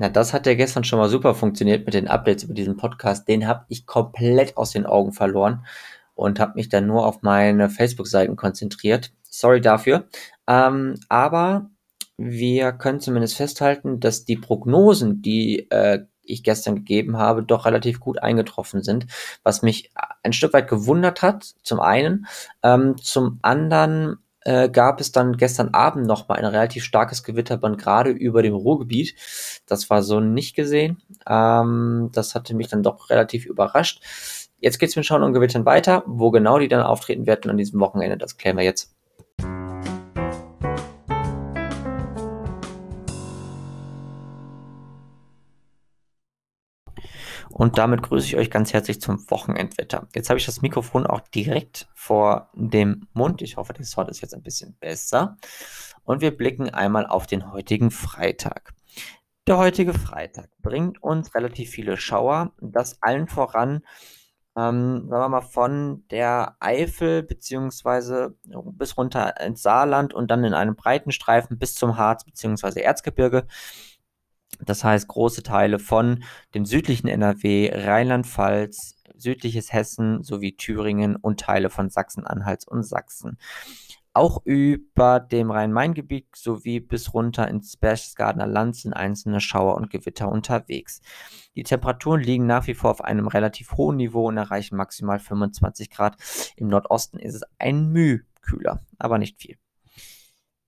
Na, 0.00 0.08
das 0.08 0.32
hat 0.32 0.46
ja 0.46 0.54
gestern 0.54 0.84
schon 0.84 1.00
mal 1.00 1.08
super 1.08 1.34
funktioniert 1.34 1.84
mit 1.84 1.92
den 1.92 2.06
Updates 2.06 2.44
über 2.44 2.54
diesen 2.54 2.76
Podcast. 2.76 3.26
Den 3.26 3.48
habe 3.48 3.64
ich 3.66 3.84
komplett 3.84 4.56
aus 4.56 4.70
den 4.70 4.86
Augen 4.86 5.12
verloren 5.12 5.66
und 6.14 6.38
habe 6.38 6.52
mich 6.54 6.68
dann 6.68 6.86
nur 6.86 7.04
auf 7.04 7.22
meine 7.22 7.68
Facebook-Seiten 7.68 8.36
konzentriert. 8.36 9.10
Sorry 9.28 9.60
dafür. 9.60 10.06
Ähm, 10.46 11.00
aber 11.08 11.70
wir 12.16 12.70
können 12.70 13.00
zumindest 13.00 13.34
festhalten, 13.34 13.98
dass 13.98 14.24
die 14.24 14.36
Prognosen, 14.36 15.20
die 15.20 15.68
äh, 15.72 16.04
ich 16.22 16.44
gestern 16.44 16.76
gegeben 16.76 17.16
habe, 17.16 17.42
doch 17.42 17.66
relativ 17.66 17.98
gut 17.98 18.22
eingetroffen 18.22 18.84
sind, 18.84 19.08
was 19.42 19.62
mich 19.62 19.90
ein 20.22 20.32
Stück 20.32 20.52
weit 20.52 20.68
gewundert 20.68 21.22
hat, 21.22 21.42
zum 21.64 21.80
einen. 21.80 22.28
Ähm, 22.62 22.98
zum 22.98 23.40
anderen 23.42 24.18
äh, 24.42 24.68
gab 24.68 25.00
es 25.00 25.12
dann 25.12 25.36
gestern 25.36 25.74
Abend 25.74 26.06
noch 26.06 26.28
mal 26.28 26.36
ein 26.36 26.44
relativ 26.44 26.84
starkes 26.84 27.22
Gewitterband 27.22 27.78
gerade 27.78 28.10
über 28.10 28.42
dem 28.42 28.54
Ruhrgebiet. 28.54 29.14
Das 29.66 29.90
war 29.90 30.02
so 30.02 30.20
nicht 30.20 30.54
gesehen. 30.56 31.02
Ähm, 31.28 32.10
das 32.12 32.34
hatte 32.34 32.54
mich 32.54 32.68
dann 32.68 32.82
doch 32.82 33.10
relativ 33.10 33.46
überrascht. 33.46 34.02
Jetzt 34.60 34.78
geht's 34.78 34.96
mit 34.96 35.06
Schauen 35.06 35.22
und 35.22 35.32
Gewittern 35.32 35.64
weiter. 35.64 36.02
Wo 36.06 36.30
genau 36.30 36.58
die 36.58 36.68
dann 36.68 36.82
auftreten 36.82 37.26
werden 37.26 37.50
an 37.50 37.56
diesem 37.56 37.80
Wochenende, 37.80 38.18
das 38.18 38.36
klären 38.36 38.56
wir 38.56 38.64
jetzt. 38.64 38.97
Und 47.50 47.78
damit 47.78 48.02
grüße 48.02 48.26
ich 48.26 48.36
euch 48.36 48.50
ganz 48.50 48.72
herzlich 48.72 49.00
zum 49.00 49.28
Wochenendwetter. 49.30 50.08
Jetzt 50.14 50.28
habe 50.28 50.38
ich 50.38 50.46
das 50.46 50.62
Mikrofon 50.62 51.06
auch 51.06 51.20
direkt 51.20 51.88
vor 51.94 52.50
dem 52.54 53.06
Mund. 53.12 53.42
Ich 53.42 53.56
hoffe, 53.56 53.72
das 53.72 53.90
Sound 53.90 54.10
ist 54.10 54.20
jetzt 54.20 54.34
ein 54.34 54.42
bisschen 54.42 54.76
besser. 54.78 55.36
Und 56.04 56.20
wir 56.20 56.36
blicken 56.36 56.70
einmal 56.70 57.06
auf 57.06 57.26
den 57.26 57.52
heutigen 57.52 57.90
Freitag. 57.90 58.74
Der 59.46 59.56
heutige 59.56 59.94
Freitag 59.94 60.50
bringt 60.60 61.02
uns 61.02 61.34
relativ 61.34 61.70
viele 61.70 61.96
Schauer. 61.96 62.52
Das 62.60 63.02
allen 63.02 63.28
voran, 63.28 63.82
ähm, 64.56 65.08
sagen 65.08 65.22
wir 65.22 65.28
mal, 65.30 65.40
von 65.40 66.04
der 66.10 66.56
Eifel 66.60 67.22
beziehungsweise 67.22 68.36
bis 68.44 68.98
runter 68.98 69.40
ins 69.40 69.62
Saarland 69.62 70.12
und 70.12 70.30
dann 70.30 70.44
in 70.44 70.52
einem 70.52 70.76
breiten 70.76 71.12
Streifen 71.12 71.58
bis 71.58 71.74
zum 71.74 71.96
Harz 71.96 72.24
beziehungsweise 72.24 72.82
Erzgebirge. 72.82 73.46
Das 74.64 74.84
heißt, 74.84 75.08
große 75.08 75.42
Teile 75.42 75.78
von 75.78 76.24
dem 76.54 76.64
südlichen 76.64 77.08
NRW, 77.08 77.70
Rheinland-Pfalz, 77.72 78.96
südliches 79.16 79.72
Hessen 79.72 80.22
sowie 80.22 80.56
Thüringen 80.56 81.16
und 81.16 81.40
Teile 81.40 81.70
von 81.70 81.90
Sachsen-Anhalt 81.90 82.66
und 82.66 82.82
Sachsen. 82.82 83.38
Auch 84.14 84.42
über 84.44 85.20
dem 85.20 85.50
Rhein-Main-Gebiet 85.50 86.26
sowie 86.34 86.80
bis 86.80 87.14
runter 87.14 87.46
ins 87.46 87.76
Berchtesgadener 87.76 88.48
Land 88.48 88.74
sind 88.74 88.92
einzelne 88.92 89.40
Schauer 89.40 89.76
und 89.76 89.90
Gewitter 89.90 90.28
unterwegs. 90.28 91.00
Die 91.54 91.62
Temperaturen 91.62 92.20
liegen 92.20 92.46
nach 92.46 92.66
wie 92.66 92.74
vor 92.74 92.90
auf 92.90 93.04
einem 93.04 93.28
relativ 93.28 93.72
hohen 93.72 93.96
Niveau 93.96 94.26
und 94.26 94.36
erreichen 94.36 94.76
maximal 94.76 95.20
25 95.20 95.90
Grad. 95.90 96.16
Im 96.56 96.66
Nordosten 96.66 97.18
ist 97.20 97.34
es 97.34 97.42
ein 97.58 97.90
Müh 97.90 98.24
kühler, 98.40 98.80
aber 98.98 99.18
nicht 99.18 99.40
viel. 99.40 99.56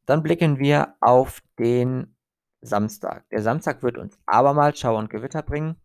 Dann 0.07 0.23
blicken 0.23 0.59
wir 0.59 0.95
auf 1.01 1.41
den 1.59 2.15
Samstag. 2.63 3.29
Der 3.31 3.43
Samstag 3.43 3.83
wird 3.83 3.99
uns 3.99 4.19
abermals 4.27 4.79
Schauer 4.79 4.99
und 4.99 5.11
Gewitter 5.11 5.43
bringen. 5.43 5.77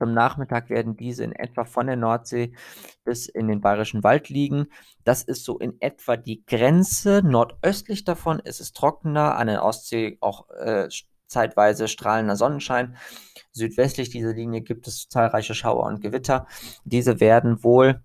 Am 0.00 0.14
Nachmittag 0.14 0.70
werden 0.70 0.96
diese 0.96 1.24
in 1.24 1.32
etwa 1.32 1.64
von 1.64 1.86
der 1.88 1.96
Nordsee 1.96 2.54
bis 3.04 3.26
in 3.26 3.48
den 3.48 3.60
Bayerischen 3.60 4.04
Wald 4.04 4.28
liegen. 4.28 4.66
Das 5.04 5.22
ist 5.24 5.44
so 5.44 5.58
in 5.58 5.80
etwa 5.80 6.16
die 6.16 6.44
Grenze. 6.46 7.22
Nordöstlich 7.24 8.04
davon 8.04 8.38
ist 8.38 8.60
es 8.60 8.72
trockener, 8.72 9.36
an 9.36 9.48
der 9.48 9.64
Ostsee 9.64 10.18
auch 10.20 10.48
äh, 10.50 10.88
zeitweise 11.26 11.88
strahlender 11.88 12.36
Sonnenschein. 12.36 12.96
Südwestlich 13.52 14.10
dieser 14.10 14.32
Linie 14.32 14.62
gibt 14.62 14.86
es 14.86 15.08
zahlreiche 15.08 15.54
Schauer 15.54 15.84
und 15.84 16.00
Gewitter. 16.00 16.46
Diese 16.84 17.20
werden 17.20 17.64
wohl 17.64 18.02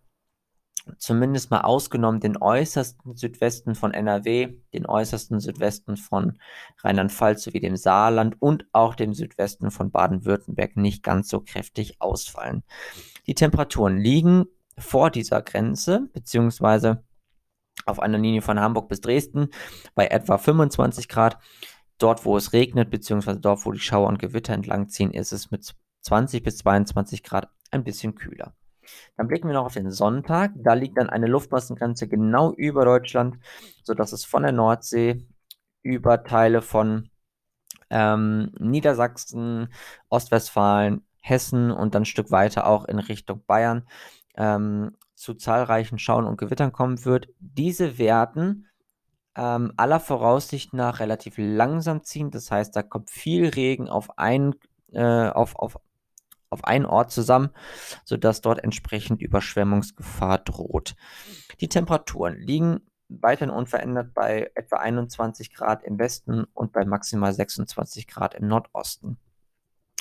zumindest 0.97 1.51
mal 1.51 1.61
ausgenommen 1.61 2.19
den 2.19 2.37
äußersten 2.37 3.15
Südwesten 3.15 3.75
von 3.75 3.93
NRW, 3.93 4.55
den 4.73 4.85
äußersten 4.85 5.39
Südwesten 5.39 5.97
von 5.97 6.39
Rheinland-Pfalz 6.83 7.43
sowie 7.43 7.59
dem 7.59 7.75
Saarland 7.75 8.41
und 8.41 8.65
auch 8.71 8.95
dem 8.95 9.13
Südwesten 9.13 9.71
von 9.71 9.91
Baden-Württemberg 9.91 10.77
nicht 10.77 11.03
ganz 11.03 11.29
so 11.29 11.39
kräftig 11.39 12.01
ausfallen. 12.01 12.63
Die 13.27 13.35
Temperaturen 13.35 13.97
liegen 13.97 14.45
vor 14.77 15.09
dieser 15.09 15.41
Grenze, 15.41 16.09
beziehungsweise 16.13 17.03
auf 17.85 17.99
einer 17.99 18.17
Linie 18.17 18.41
von 18.41 18.59
Hamburg 18.59 18.89
bis 18.89 19.01
Dresden 19.01 19.49
bei 19.95 20.07
etwa 20.07 20.37
25 20.37 21.07
Grad. 21.07 21.37
Dort, 21.97 22.25
wo 22.25 22.35
es 22.37 22.53
regnet, 22.53 22.89
beziehungsweise 22.89 23.39
dort, 23.39 23.65
wo 23.65 23.71
die 23.71 23.79
Schauer 23.79 24.07
und 24.07 24.19
Gewitter 24.19 24.53
entlang 24.53 24.89
ziehen, 24.89 25.11
ist 25.11 25.31
es 25.31 25.51
mit 25.51 25.75
20 26.01 26.43
bis 26.43 26.57
22 26.57 27.23
Grad 27.23 27.49
ein 27.71 27.83
bisschen 27.83 28.15
kühler. 28.15 28.55
Dann 29.17 29.27
blicken 29.27 29.47
wir 29.47 29.53
noch 29.53 29.65
auf 29.65 29.73
den 29.73 29.91
Sonntag. 29.91 30.51
Da 30.55 30.73
liegt 30.73 30.97
dann 30.97 31.09
eine 31.09 31.27
Luftmassengrenze 31.27 32.07
genau 32.07 32.53
über 32.53 32.85
Deutschland, 32.85 33.37
sodass 33.83 34.11
es 34.11 34.25
von 34.25 34.43
der 34.43 34.51
Nordsee 34.51 35.25
über 35.81 36.23
Teile 36.23 36.61
von 36.61 37.09
ähm, 37.89 38.51
Niedersachsen, 38.59 39.69
Ostwestfalen, 40.09 41.05
Hessen 41.21 41.71
und 41.71 41.95
dann 41.95 42.03
ein 42.03 42.05
Stück 42.05 42.31
weiter 42.31 42.67
auch 42.67 42.85
in 42.85 42.99
Richtung 42.99 43.43
Bayern 43.45 43.87
ähm, 44.35 44.97
zu 45.15 45.35
zahlreichen 45.35 45.99
Schauen 45.99 46.25
und 46.25 46.37
Gewittern 46.37 46.71
kommen 46.71 47.05
wird. 47.05 47.27
Diese 47.39 47.97
werden 47.97 48.67
ähm, 49.35 49.73
aller 49.77 49.99
Voraussicht 49.99 50.73
nach 50.73 50.99
relativ 50.99 51.35
langsam 51.37 52.03
ziehen. 52.03 52.31
Das 52.31 52.51
heißt, 52.51 52.75
da 52.75 52.83
kommt 52.83 53.09
viel 53.09 53.47
Regen 53.47 53.87
auf, 53.89 54.17
ein, 54.17 54.55
äh, 54.91 55.29
auf, 55.29 55.55
auf 55.55 55.79
auf 56.53 56.63
einen 56.63 56.85
Ort 56.85 57.11
zusammen, 57.11 57.49
sodass 58.05 58.41
dort 58.41 58.63
entsprechend 58.63 59.21
Überschwemmungsgefahr 59.21 60.37
droht. 60.39 60.95
Die 61.59 61.69
Temperaturen 61.69 62.37
liegen 62.37 62.81
weiterhin 63.09 63.53
unverändert 63.53 64.13
bei 64.13 64.51
etwa 64.55 64.77
21 64.77 65.53
Grad 65.53 65.83
im 65.83 65.99
Westen 65.99 66.45
und 66.53 66.71
bei 66.71 66.85
maximal 66.85 67.33
26 67.33 68.07
Grad 68.07 68.33
im 68.33 68.47
Nordosten. 68.47 69.17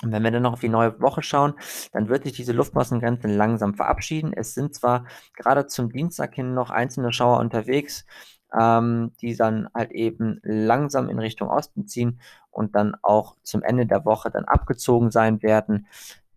Und 0.02 0.10
wenn 0.10 0.24
wir 0.24 0.32
dann 0.32 0.42
noch 0.42 0.54
auf 0.54 0.60
die 0.60 0.68
neue 0.68 1.00
Woche 1.00 1.22
schauen, 1.22 1.54
dann 1.92 2.08
wird 2.08 2.24
sich 2.24 2.32
diese 2.32 2.52
Luftmassengrenze 2.52 3.28
langsam 3.28 3.74
verabschieden. 3.74 4.32
Es 4.32 4.54
sind 4.54 4.74
zwar 4.74 5.06
gerade 5.36 5.66
zum 5.66 5.92
Dienstag 5.92 6.34
hin 6.34 6.54
noch 6.54 6.70
einzelne 6.70 7.12
Schauer 7.12 7.38
unterwegs, 7.38 8.04
ähm, 8.58 9.12
die 9.20 9.36
dann 9.36 9.68
halt 9.74 9.92
eben 9.92 10.40
langsam 10.42 11.08
in 11.08 11.18
Richtung 11.20 11.48
Osten 11.48 11.86
ziehen 11.86 12.20
und 12.50 12.74
dann 12.74 12.96
auch 13.02 13.36
zum 13.42 13.62
Ende 13.62 13.86
der 13.86 14.04
Woche 14.04 14.30
dann 14.30 14.44
abgezogen 14.44 15.10
sein 15.10 15.40
werden. 15.42 15.86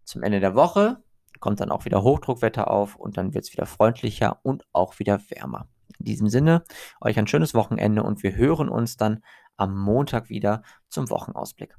Zum 0.05 0.23
Ende 0.23 0.39
der 0.39 0.55
Woche 0.55 1.03
kommt 1.39 1.59
dann 1.59 1.71
auch 1.71 1.85
wieder 1.85 2.03
Hochdruckwetter 2.03 2.69
auf 2.71 2.95
und 2.95 3.17
dann 3.17 3.33
wird 3.33 3.45
es 3.45 3.53
wieder 3.53 3.65
freundlicher 3.65 4.39
und 4.43 4.65
auch 4.71 4.99
wieder 4.99 5.19
wärmer. 5.29 5.67
In 5.99 6.05
diesem 6.05 6.29
Sinne, 6.29 6.63
euch 7.01 7.17
ein 7.17 7.27
schönes 7.27 7.53
Wochenende 7.53 8.03
und 8.03 8.23
wir 8.23 8.35
hören 8.35 8.69
uns 8.69 8.97
dann 8.97 9.23
am 9.57 9.77
Montag 9.77 10.29
wieder 10.29 10.63
zum 10.89 11.09
Wochenausblick. 11.09 11.75